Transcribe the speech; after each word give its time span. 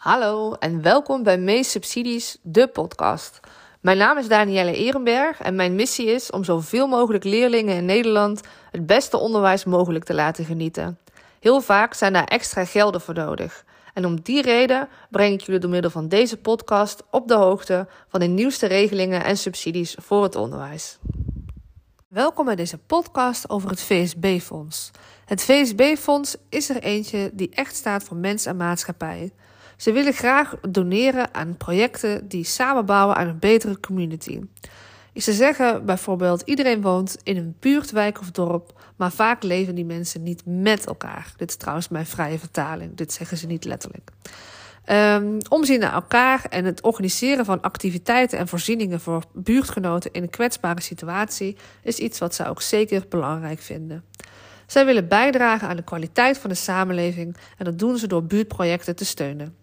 Hallo 0.00 0.52
en 0.52 0.82
welkom 0.82 1.22
bij 1.22 1.38
Mees 1.38 1.70
Subsidies, 1.70 2.38
de 2.42 2.68
podcast. 2.68 3.40
Mijn 3.80 3.98
naam 3.98 4.18
is 4.18 4.28
Danielle 4.28 4.76
Ehrenberg 4.76 5.40
en 5.40 5.54
mijn 5.54 5.74
missie 5.74 6.06
is 6.06 6.30
om 6.30 6.44
zoveel 6.44 6.86
mogelijk 6.86 7.24
leerlingen 7.24 7.76
in 7.76 7.84
Nederland 7.84 8.40
het 8.70 8.86
beste 8.86 9.16
onderwijs 9.16 9.64
mogelijk 9.64 10.04
te 10.04 10.14
laten 10.14 10.44
genieten. 10.44 10.98
Heel 11.40 11.60
vaak 11.60 11.94
zijn 11.94 12.12
daar 12.12 12.24
extra 12.24 12.64
gelden 12.64 13.00
voor 13.00 13.14
nodig. 13.14 13.64
En 13.94 14.06
om 14.06 14.20
die 14.20 14.42
reden 14.42 14.88
breng 15.10 15.34
ik 15.34 15.40
jullie 15.40 15.60
door 15.60 15.70
middel 15.70 15.90
van 15.90 16.08
deze 16.08 16.36
podcast 16.36 17.02
op 17.10 17.28
de 17.28 17.34
hoogte 17.34 17.86
van 18.08 18.20
de 18.20 18.26
nieuwste 18.26 18.66
regelingen 18.66 19.24
en 19.24 19.36
subsidies 19.36 19.96
voor 19.98 20.22
het 20.22 20.36
onderwijs. 20.36 20.98
Welkom 22.08 22.44
bij 22.44 22.56
deze 22.56 22.78
podcast 22.78 23.50
over 23.50 23.70
het 23.70 23.82
VSB-fonds. 23.82 24.90
Het 25.24 25.42
VSB-fonds 25.42 26.36
is 26.48 26.70
er 26.70 26.82
eentje 26.82 27.30
die 27.32 27.50
echt 27.50 27.76
staat 27.76 28.02
voor 28.02 28.16
mens 28.16 28.46
en 28.46 28.56
maatschappij. 28.56 29.32
Ze 29.80 29.92
willen 29.92 30.12
graag 30.12 30.54
doneren 30.68 31.34
aan 31.34 31.56
projecten 31.56 32.28
die 32.28 32.44
samenbouwen 32.44 33.16
aan 33.16 33.28
een 33.28 33.38
betere 33.38 33.80
community. 33.80 34.40
Ze 35.14 35.32
zeggen 35.32 35.84
bijvoorbeeld: 35.84 36.42
iedereen 36.44 36.82
woont 36.82 37.16
in 37.22 37.36
een 37.36 37.56
buurtwijk 37.60 38.20
of 38.20 38.30
dorp, 38.30 38.80
maar 38.96 39.12
vaak 39.12 39.42
leven 39.42 39.74
die 39.74 39.84
mensen 39.84 40.22
niet 40.22 40.42
met 40.44 40.86
elkaar. 40.86 41.32
Dit 41.36 41.48
is 41.48 41.56
trouwens 41.56 41.88
mijn 41.88 42.06
vrije 42.06 42.38
vertaling, 42.38 42.96
dit 42.96 43.12
zeggen 43.12 43.36
ze 43.36 43.46
niet 43.46 43.64
letterlijk. 43.64 44.10
Um, 44.86 45.38
omzien 45.48 45.80
naar 45.80 45.92
elkaar 45.92 46.44
en 46.48 46.64
het 46.64 46.82
organiseren 46.82 47.44
van 47.44 47.60
activiteiten 47.60 48.38
en 48.38 48.48
voorzieningen 48.48 49.00
voor 49.00 49.22
buurtgenoten 49.32 50.12
in 50.12 50.22
een 50.22 50.30
kwetsbare 50.30 50.80
situatie 50.80 51.56
is 51.82 51.98
iets 51.98 52.18
wat 52.18 52.34
ze 52.34 52.46
ook 52.46 52.62
zeker 52.62 53.04
belangrijk 53.08 53.60
vinden. 53.60 54.04
Zij 54.66 54.84
willen 54.84 55.08
bijdragen 55.08 55.68
aan 55.68 55.76
de 55.76 55.82
kwaliteit 55.82 56.38
van 56.38 56.50
de 56.50 56.56
samenleving 56.56 57.36
en 57.58 57.64
dat 57.64 57.78
doen 57.78 57.98
ze 57.98 58.06
door 58.06 58.24
buurtprojecten 58.24 58.96
te 58.96 59.04
steunen. 59.04 59.59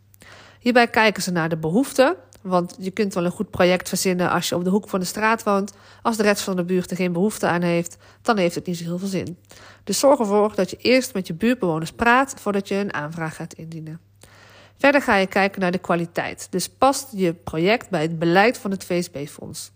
Hierbij 0.67 0.87
kijken 0.87 1.23
ze 1.23 1.31
naar 1.31 1.49
de 1.49 1.57
behoeften, 1.57 2.15
want 2.41 2.75
je 2.79 2.91
kunt 2.91 3.13
wel 3.13 3.25
een 3.25 3.31
goed 3.31 3.49
project 3.49 3.89
verzinnen 3.89 4.29
als 4.29 4.49
je 4.49 4.55
op 4.55 4.63
de 4.63 4.69
hoek 4.69 4.89
van 4.89 4.99
de 4.99 5.05
straat 5.05 5.43
woont. 5.43 5.73
Als 6.01 6.17
de 6.17 6.23
rest 6.23 6.41
van 6.41 6.55
de 6.55 6.63
buurt 6.63 6.91
er 6.91 6.97
geen 6.97 7.13
behoefte 7.13 7.47
aan 7.47 7.61
heeft, 7.61 7.97
dan 8.21 8.37
heeft 8.37 8.55
het 8.55 8.65
niet 8.65 8.77
zo 8.77 8.83
heel 8.83 8.97
veel 8.97 9.07
zin. 9.07 9.37
Dus 9.83 9.99
zorg 9.99 10.19
ervoor 10.19 10.55
dat 10.55 10.69
je 10.69 10.77
eerst 10.77 11.13
met 11.13 11.27
je 11.27 11.33
buurtbewoners 11.33 11.91
praat 11.91 12.33
voordat 12.39 12.67
je 12.67 12.75
een 12.75 12.93
aanvraag 12.93 13.35
gaat 13.35 13.53
indienen. 13.53 13.99
Verder 14.77 15.01
ga 15.01 15.15
je 15.15 15.27
kijken 15.27 15.61
naar 15.61 15.71
de 15.71 15.77
kwaliteit. 15.77 16.47
Dus 16.49 16.69
past 16.69 17.07
je 17.11 17.33
project 17.33 17.89
bij 17.89 18.01
het 18.01 18.19
beleid 18.19 18.57
van 18.57 18.71
het 18.71 18.83
VSB-fonds. 18.83 19.71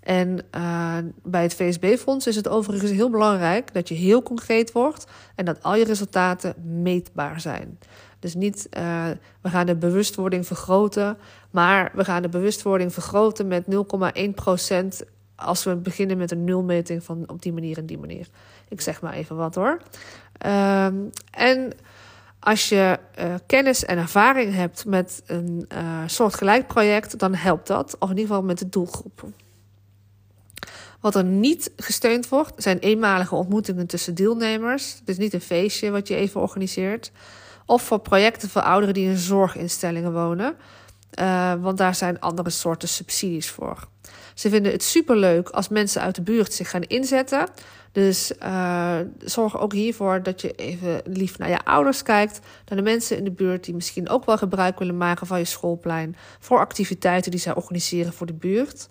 En 0.00 0.38
uh, 0.56 0.96
bij 1.22 1.42
het 1.42 1.54
VSB-fonds 1.54 2.26
is 2.26 2.36
het 2.36 2.48
overigens 2.48 2.90
heel 2.90 3.10
belangrijk 3.10 3.74
dat 3.74 3.88
je 3.88 3.94
heel 3.94 4.22
concreet 4.22 4.72
wordt 4.72 5.06
en 5.34 5.44
dat 5.44 5.62
al 5.62 5.76
je 5.76 5.84
resultaten 5.84 6.54
meetbaar 6.82 7.40
zijn. 7.40 7.78
Dus 8.18 8.34
niet 8.34 8.68
uh, 8.78 9.06
we 9.40 9.48
gaan 9.48 9.66
de 9.66 9.76
bewustwording 9.76 10.46
vergroten, 10.46 11.18
maar 11.50 11.90
we 11.94 12.04
gaan 12.04 12.22
de 12.22 12.28
bewustwording 12.28 12.92
vergroten 12.92 13.48
met 13.48 13.64
0,1% 15.02 15.08
als 15.34 15.64
we 15.64 15.76
beginnen 15.76 16.16
met 16.16 16.30
een 16.30 16.44
nulmeting 16.44 17.04
van 17.04 17.24
op 17.26 17.42
die 17.42 17.52
manier 17.52 17.78
en 17.78 17.86
die 17.86 17.98
manier. 17.98 18.28
Ik 18.68 18.80
zeg 18.80 19.00
maar 19.00 19.12
even 19.12 19.36
wat 19.36 19.54
hoor. 19.54 19.82
Um, 20.46 21.10
en 21.30 21.72
als 22.40 22.68
je 22.68 22.98
uh, 23.18 23.34
kennis 23.46 23.84
en 23.84 23.98
ervaring 23.98 24.54
hebt 24.54 24.84
met 24.84 25.22
een 25.26 25.68
uh, 25.72 26.02
soortgelijk 26.06 26.66
project, 26.66 27.18
dan 27.18 27.34
helpt 27.34 27.66
dat, 27.66 27.96
of 27.98 28.10
in 28.10 28.16
ieder 28.16 28.26
geval 28.26 28.46
met 28.46 28.58
de 28.58 28.68
doelgroep. 28.68 29.24
Wat 31.00 31.14
er 31.14 31.24
niet 31.24 31.70
gesteund 31.76 32.28
wordt, 32.28 32.62
zijn 32.62 32.78
eenmalige 32.78 33.34
ontmoetingen 33.34 33.86
tussen 33.86 34.14
deelnemers. 34.14 35.00
Dus 35.04 35.16
niet 35.16 35.32
een 35.32 35.40
feestje 35.40 35.90
wat 35.90 36.08
je 36.08 36.14
even 36.14 36.40
organiseert. 36.40 37.12
Of 37.68 37.82
voor 37.82 37.98
projecten 37.98 38.48
voor 38.48 38.62
ouderen 38.62 38.94
die 38.94 39.08
in 39.08 39.16
zorginstellingen 39.16 40.12
wonen. 40.12 40.56
Uh, 41.20 41.54
want 41.60 41.78
daar 41.78 41.94
zijn 41.94 42.20
andere 42.20 42.50
soorten 42.50 42.88
subsidies 42.88 43.50
voor. 43.50 43.88
Ze 44.34 44.48
vinden 44.48 44.72
het 44.72 44.82
superleuk 44.82 45.48
als 45.48 45.68
mensen 45.68 46.02
uit 46.02 46.14
de 46.14 46.22
buurt 46.22 46.52
zich 46.52 46.70
gaan 46.70 46.82
inzetten. 46.82 47.48
Dus 47.92 48.32
uh, 48.42 48.96
zorg 49.18 49.58
ook 49.58 49.72
hiervoor 49.72 50.22
dat 50.22 50.40
je 50.40 50.52
even 50.52 51.00
lief 51.04 51.38
naar 51.38 51.48
je 51.48 51.64
ouders 51.64 52.02
kijkt. 52.02 52.40
Naar 52.66 52.78
de 52.78 52.84
mensen 52.84 53.16
in 53.16 53.24
de 53.24 53.30
buurt 53.30 53.64
die 53.64 53.74
misschien 53.74 54.08
ook 54.08 54.24
wel 54.24 54.38
gebruik 54.38 54.78
willen 54.78 54.96
maken 54.96 55.26
van 55.26 55.38
je 55.38 55.44
schoolplein. 55.44 56.16
Voor 56.38 56.58
activiteiten 56.58 57.30
die 57.30 57.40
zij 57.40 57.54
organiseren 57.54 58.12
voor 58.12 58.26
de 58.26 58.34
buurt. 58.34 58.88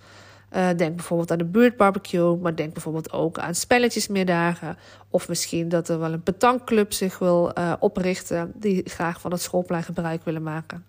Uh, 0.56 0.70
denk 0.78 0.96
bijvoorbeeld 0.96 1.32
aan 1.32 1.38
de 1.38 1.46
buurtbarbecue, 1.46 2.38
maar 2.38 2.56
denk 2.56 2.74
bijvoorbeeld 2.74 3.12
ook 3.12 3.40
aan 3.40 3.56
spelletjesmiddagen. 3.56 4.78
Of 5.10 5.28
misschien 5.28 5.70
dat 5.70 5.90
er 5.90 6.00
wel 6.00 6.14
een 6.14 6.24
petankclub 6.24 6.94
zich 6.94 7.20
wil 7.20 7.52
uh, 7.58 7.74
oprichten 7.80 8.52
die 8.56 8.82
graag 8.90 9.22
van 9.22 9.32
het 9.32 9.42
schoolplein 9.42 9.84
gebruik 9.84 10.26
willen 10.26 10.44
maken. 10.44 10.86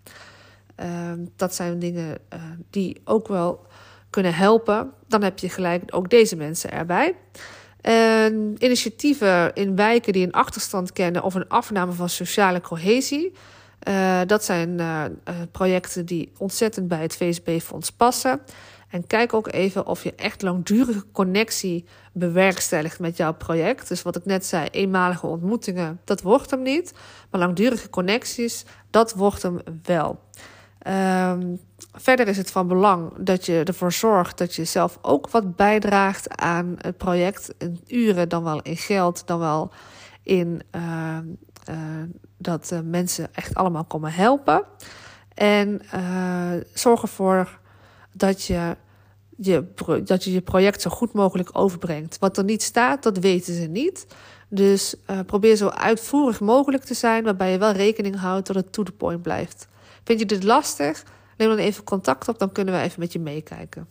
Uh, 0.80 0.86
dat 1.36 1.54
zijn 1.54 1.78
dingen 1.78 2.18
die 2.70 3.00
ook 3.04 3.28
wel 3.28 3.66
kunnen 4.10 4.34
helpen. 4.34 4.92
Dan 5.06 5.22
heb 5.22 5.38
je 5.38 5.48
gelijk 5.48 5.82
ook 5.94 6.10
deze 6.10 6.36
mensen 6.36 6.70
erbij. 6.72 7.14
En 7.80 8.54
initiatieven 8.58 9.54
in 9.54 9.76
wijken 9.76 10.12
die 10.12 10.26
een 10.26 10.32
achterstand 10.32 10.92
kennen 10.92 11.22
of 11.22 11.34
een 11.34 11.48
afname 11.48 11.92
van 11.92 12.08
sociale 12.08 12.60
cohesie. 12.60 13.32
Uh, 13.88 14.20
dat 14.26 14.44
zijn 14.44 14.78
uh, 14.78 15.04
projecten 15.52 16.06
die 16.06 16.32
ontzettend 16.38 16.88
bij 16.88 17.02
het 17.02 17.16
VSB-fonds 17.16 17.90
passen. 17.90 18.40
En 18.88 19.06
kijk 19.06 19.34
ook 19.34 19.52
even 19.52 19.86
of 19.86 20.02
je 20.02 20.14
echt 20.14 20.42
langdurige 20.42 21.04
connectie 21.12 21.84
bewerkstelligt 22.12 22.98
met 22.98 23.16
jouw 23.16 23.34
project. 23.34 23.88
Dus 23.88 24.02
wat 24.02 24.16
ik 24.16 24.24
net 24.24 24.46
zei, 24.46 24.68
eenmalige 24.70 25.26
ontmoetingen, 25.26 26.00
dat 26.04 26.22
wordt 26.22 26.50
hem 26.50 26.62
niet. 26.62 26.94
Maar 27.30 27.40
langdurige 27.40 27.90
connecties, 27.90 28.64
dat 28.90 29.14
wordt 29.14 29.42
hem 29.42 29.58
wel. 29.82 30.20
Um, 30.86 31.60
verder 31.92 32.28
is 32.28 32.36
het 32.36 32.50
van 32.50 32.68
belang 32.68 33.12
dat 33.18 33.46
je 33.46 33.64
ervoor 33.64 33.92
zorgt 33.92 34.38
dat 34.38 34.54
je 34.54 34.64
zelf 34.64 34.98
ook 35.02 35.30
wat 35.30 35.56
bijdraagt 35.56 36.36
aan 36.36 36.74
het 36.78 36.96
project. 36.96 37.54
In 37.58 37.80
uren, 37.86 38.28
dan 38.28 38.44
wel 38.44 38.62
in 38.62 38.76
geld, 38.76 39.26
dan 39.26 39.38
wel 39.38 39.70
in 40.22 40.62
uh, 40.76 41.18
uh, 41.68 41.76
dat 42.36 42.70
uh, 42.72 42.78
mensen 42.84 43.34
echt 43.34 43.54
allemaal 43.54 43.84
komen 43.84 44.12
helpen. 44.12 44.62
En 45.34 45.82
zorg 46.72 47.02
ervoor 47.02 47.58
dat 48.12 48.44
je 48.44 48.76
je, 49.36 49.64
dat 50.04 50.24
je 50.24 50.32
je 50.32 50.40
project 50.40 50.82
zo 50.82 50.90
goed 50.90 51.12
mogelijk 51.12 51.50
overbrengt. 51.52 52.18
Wat 52.18 52.36
er 52.38 52.44
niet 52.44 52.62
staat, 52.62 53.02
dat 53.02 53.18
weten 53.18 53.54
ze 53.54 53.66
niet. 53.66 54.06
Dus 54.48 54.94
probeer 55.26 55.56
zo 55.56 55.68
uitvoerig 55.68 56.40
mogelijk 56.40 56.84
te 56.84 56.94
zijn, 56.94 57.24
waarbij 57.24 57.50
je 57.52 57.58
wel 57.58 57.72
rekening 57.72 58.16
houdt 58.16 58.46
dat 58.46 58.56
het 58.56 58.72
to 58.72 58.82
the 58.82 58.92
point 58.92 59.22
blijft. 59.22 59.68
Vind 60.04 60.18
je 60.20 60.26
dit 60.26 60.44
lastig? 60.44 61.04
Neem 61.36 61.48
dan 61.48 61.58
even 61.58 61.84
contact 61.84 62.28
op, 62.28 62.38
dan 62.38 62.52
kunnen 62.52 62.74
we 62.74 62.80
even 62.80 63.00
met 63.00 63.12
je 63.12 63.18
meekijken. 63.18 63.88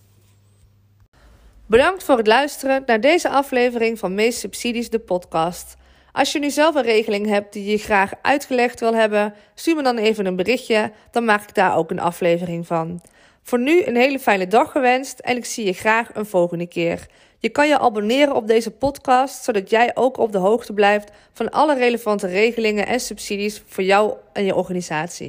Bedankt 1.66 2.04
voor 2.04 2.18
het 2.18 2.28
luisteren 2.28 2.84
naar 2.86 3.02
deze 3.02 3.30
aflevering 3.30 4.00
van 4.00 4.16
Meest 4.16 4.40
Subsidies, 4.40 4.90
de 4.90 5.00
podcast. 5.00 5.76
Als 6.18 6.32
je 6.32 6.40
nu 6.40 6.50
zelf 6.50 6.76
een 6.76 6.84
regeling 6.84 7.26
hebt 7.28 7.54
die 7.54 7.72
je 7.72 7.78
graag 7.78 8.12
uitgelegd 8.22 8.80
wil 8.80 8.94
hebben, 8.94 9.34
stuur 9.56 9.76
me 9.76 9.84
dan 9.84 9.98
even 9.98 10.26
een 10.26 10.36
berichtje, 10.36 10.92
dan 11.12 11.26
maak 11.26 11.42
ik 11.42 11.54
daar 11.54 11.76
ook 11.76 11.92
een 11.92 12.00
aflevering 12.00 12.68
van. 12.68 13.02
Voor 13.44 13.60
nu 13.60 13.84
een 13.84 13.96
hele 13.96 14.20
fijne 14.20 14.48
dag 14.48 14.72
gewenst 14.72 15.20
en 15.20 15.38
ik 15.38 15.46
zie 15.46 15.66
je 15.66 15.74
graag 15.74 16.10
een 16.14 16.26
volgende 16.26 16.68
keer. 16.68 17.06
Je 17.40 17.50
kan 17.50 17.68
je 17.68 17.80
abonneren 17.80 18.36
op 18.36 18.48
deze 18.48 18.72
podcast, 18.72 19.44
zodat 19.44 19.70
jij 19.70 19.92
ook 19.94 20.18
op 20.18 20.32
de 20.32 20.38
hoogte 20.38 20.74
blijft 20.74 21.12
van 21.34 21.50
alle 21.50 21.76
relevante 21.76 22.28
regelingen 22.28 22.88
en 22.88 23.00
subsidies 23.00 23.64
voor 23.66 23.84
jou 23.84 24.14
en 24.34 24.46
je 24.46 24.56
organisatie. 24.56 25.26